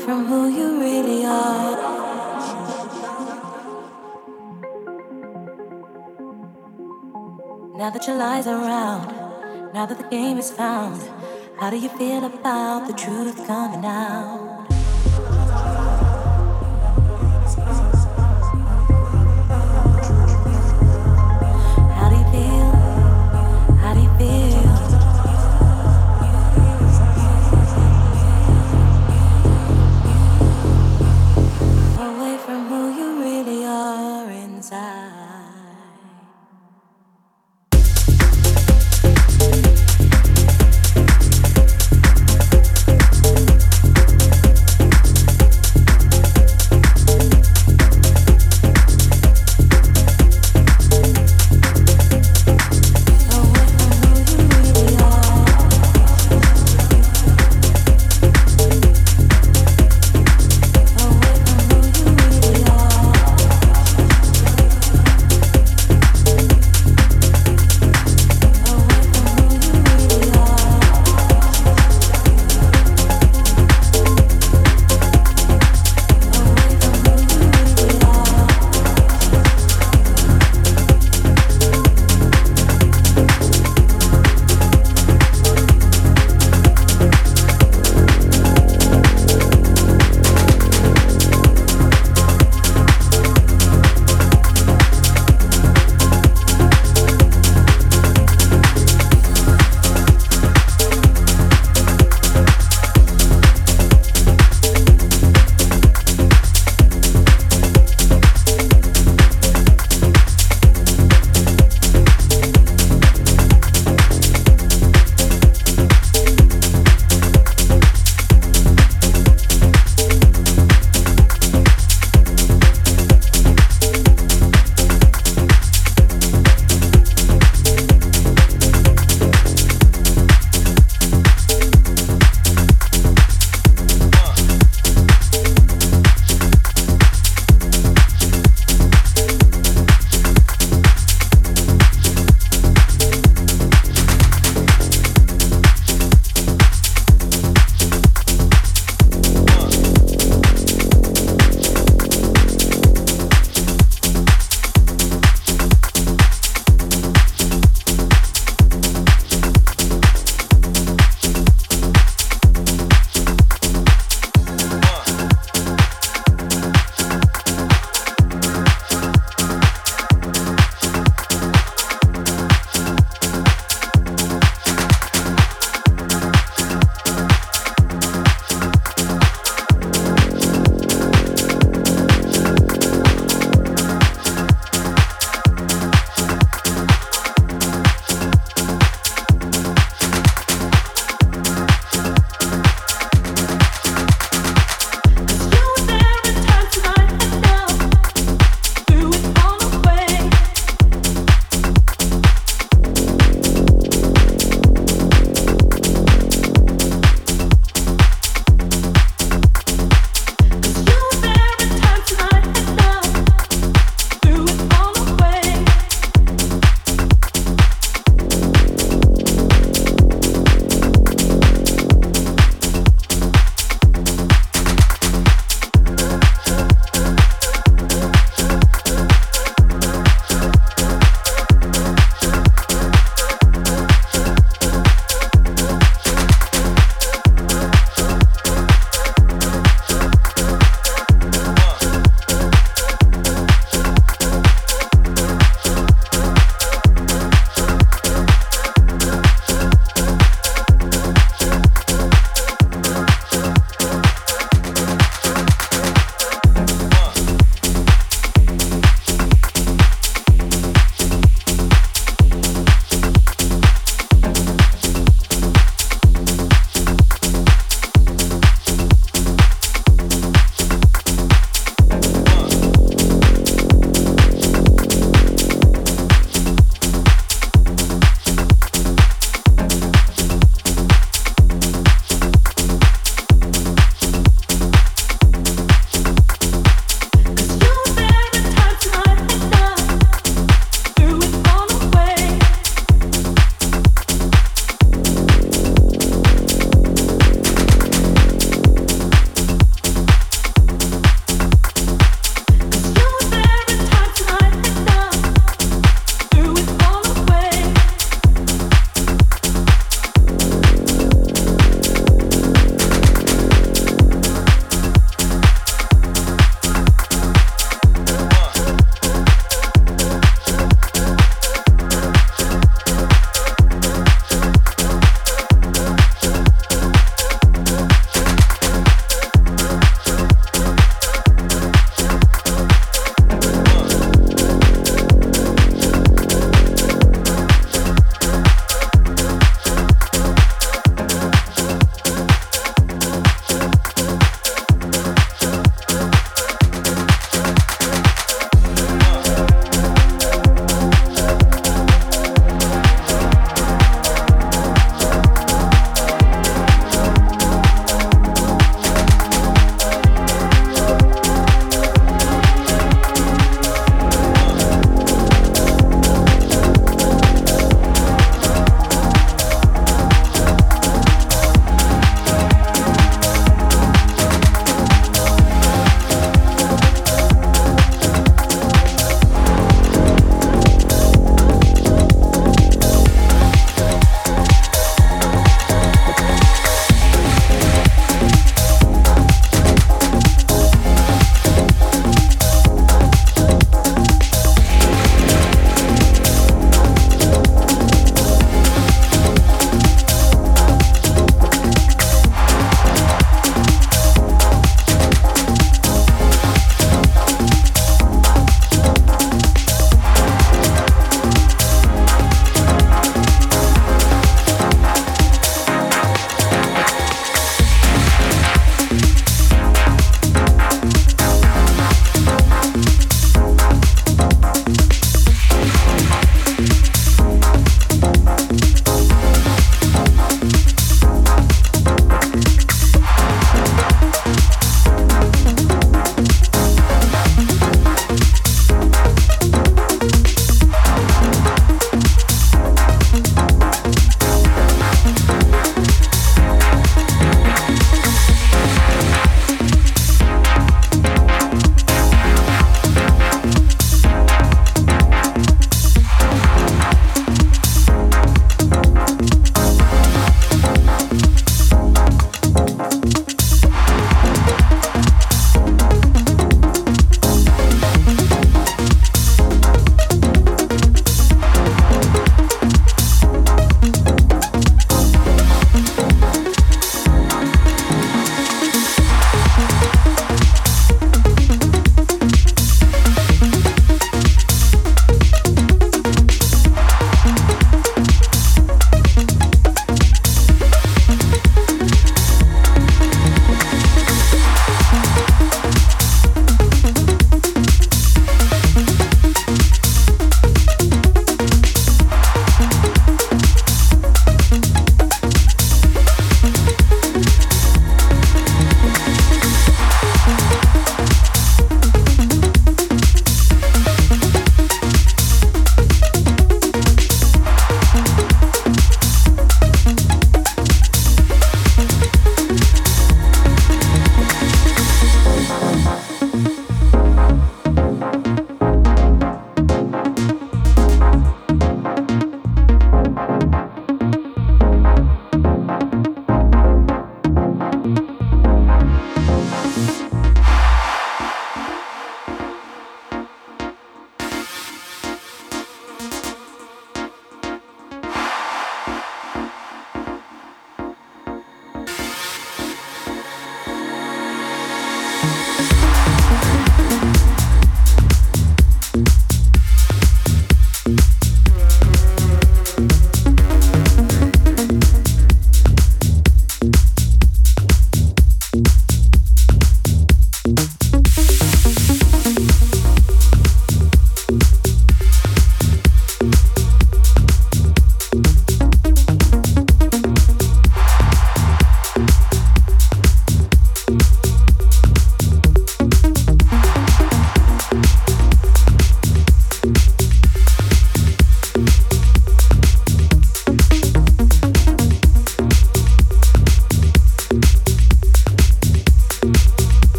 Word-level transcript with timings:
from 0.00 0.24
who 0.24 0.48
you 0.48 0.80
really 0.80 1.24
are. 1.24 1.76
Now 7.76 7.90
that 7.90 8.06
your 8.06 8.16
lies 8.16 8.46
are 8.46 8.62
around, 8.62 9.72
now 9.74 9.86
that 9.86 9.98
the 9.98 10.08
game 10.08 10.38
is 10.38 10.50
found, 10.50 11.02
how 11.58 11.70
do 11.70 11.78
you 11.78 11.88
feel 11.90 12.24
about 12.24 12.86
the 12.86 12.94
truth 12.94 13.46
coming 13.46 13.84
out? 13.84 14.49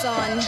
sun. 0.00 0.38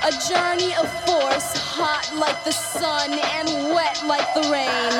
A 0.00 0.12
journey 0.32 0.72
of 0.80 0.88
force, 1.04 1.52
hot 1.76 2.08
like 2.16 2.42
the 2.44 2.52
sun 2.52 3.12
and 3.12 3.68
wet 3.68 4.00
like 4.06 4.24
the 4.32 4.48
rain. 4.48 4.92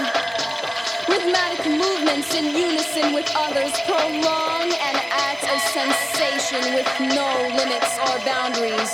Rhythmic 1.08 1.64
movements 1.80 2.34
in 2.36 2.52
unison 2.52 3.14
with 3.14 3.24
others 3.34 3.72
prolong 3.88 4.68
an 4.68 4.96
act 5.08 5.48
of 5.48 5.56
sensation 5.72 6.76
with 6.76 6.90
no 7.16 7.28
limits 7.56 7.96
or 8.04 8.20
boundaries. 8.28 8.92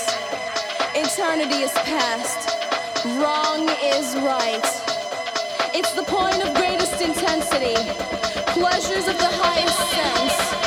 Eternity 0.95 1.67
is 1.67 1.75
past, 1.83 2.55
wrong 3.19 3.67
is 3.83 4.15
right. 4.23 4.69
It's 5.75 5.93
the 5.99 6.07
point 6.07 6.39
of 6.47 6.55
greatest 6.55 7.03
intensity, 7.03 7.75
pleasures 8.55 9.11
of 9.11 9.19
the 9.19 9.33
highest 9.43 9.79
sense. 9.91 10.58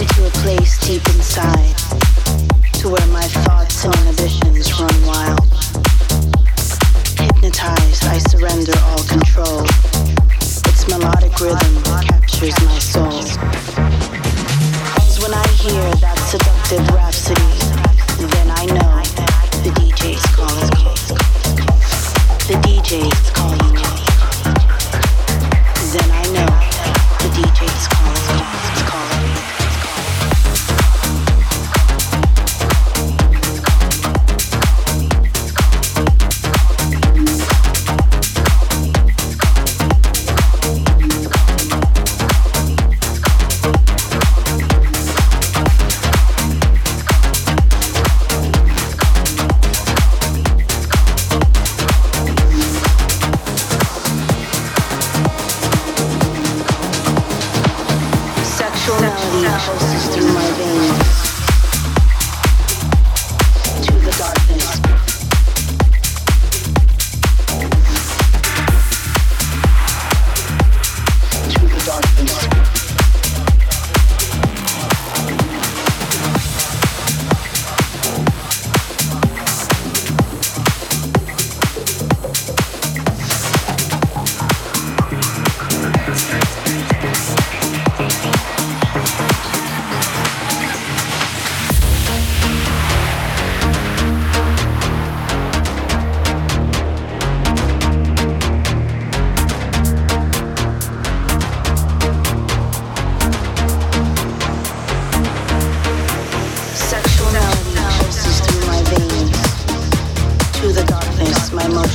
into 0.00 0.26
a 0.26 0.30
place 0.30 0.78
deep 0.86 1.04
inside 1.08 1.74
to 2.74 2.88
where 2.88 3.06
my 3.08 3.26
thoughts 3.42 3.84
and 3.84 3.94
inhibitions 3.96 4.78
run 4.78 4.94
wild. 5.06 5.48
Hypnotized, 7.18 8.04
I 8.04 8.18
surrender 8.18 8.74
all 8.84 9.02
control. 9.04 9.64
Its 10.70 10.86
melodic 10.88 11.40
rhythm 11.40 11.82
captures 11.82 12.54
my 12.64 12.77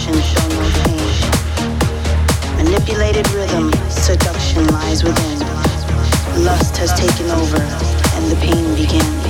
seduction 0.04 0.36
show 0.36 0.48
no 0.50 0.66
pain. 0.84 2.66
Manipulated 2.66 3.30
rhythm, 3.32 3.72
seduction 3.89 4.68
lies 4.68 5.04
within. 5.04 5.39
Lust 6.44 6.76
has 6.78 6.92
taken 7.00 7.32
over, 7.32 7.62
and 8.16 8.30
the 8.30 8.36
pain 8.42 8.76
begins. 8.76 9.23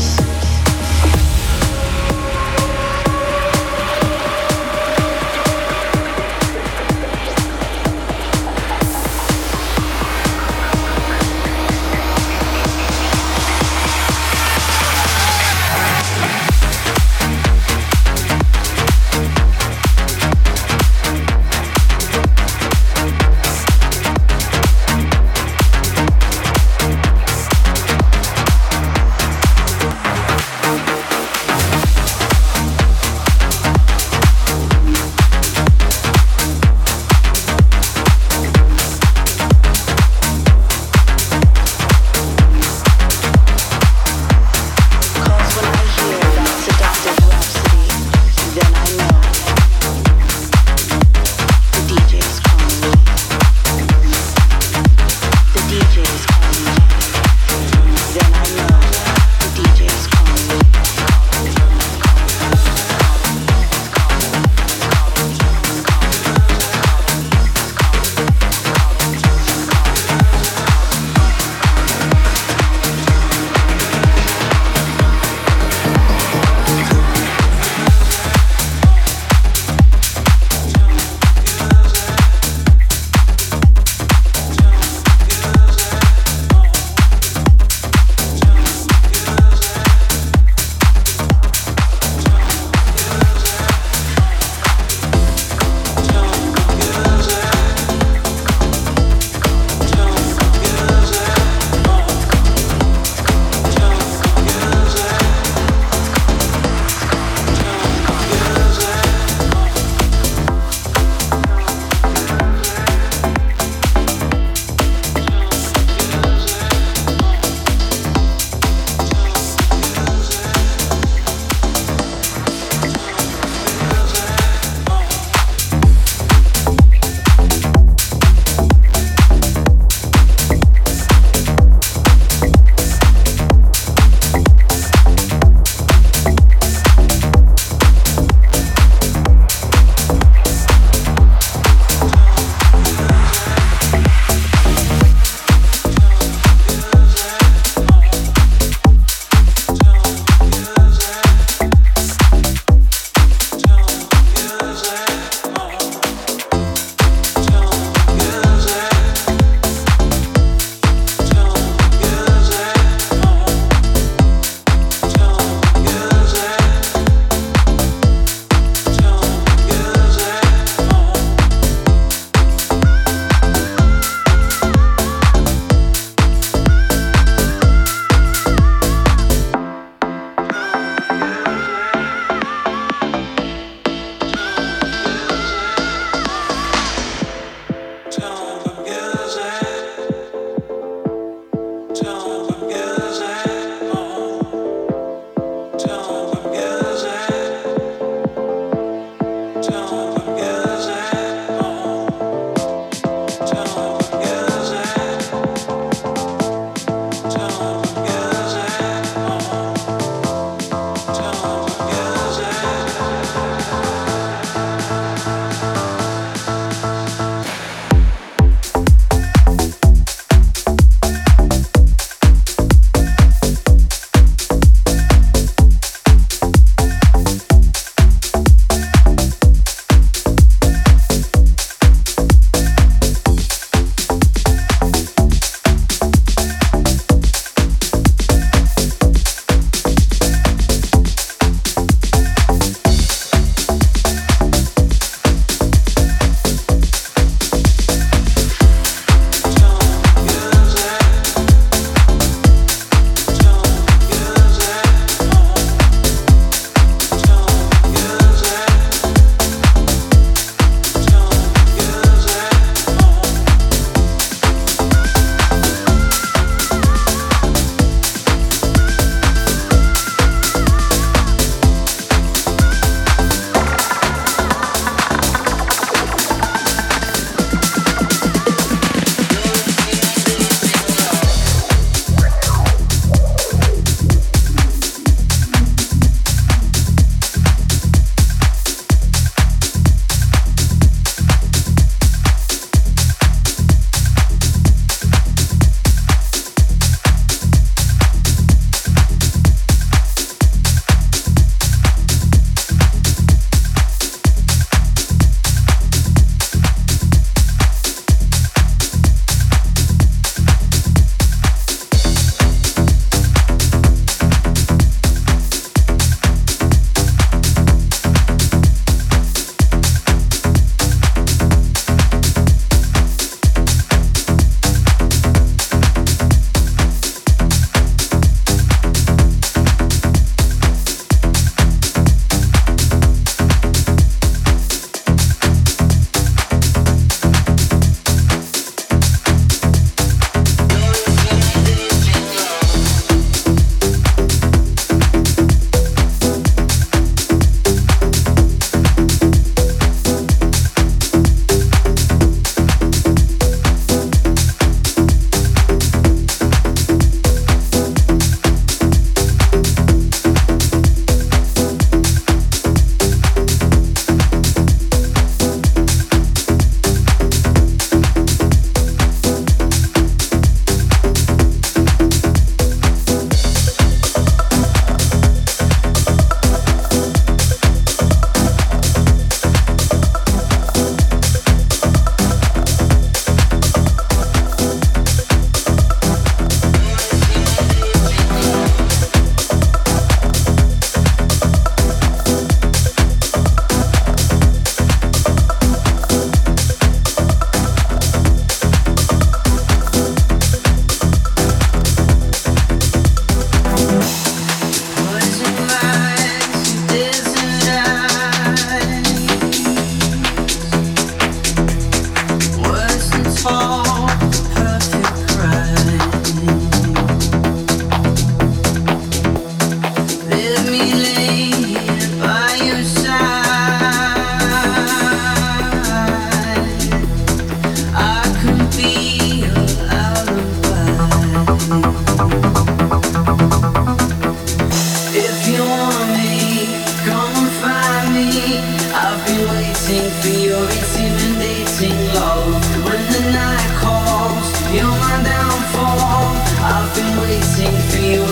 I've 446.66 446.96
been 446.96 447.18
waiting 447.22 447.78
for 447.90 448.00
you 448.00 448.24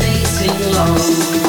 dating 0.00 1.43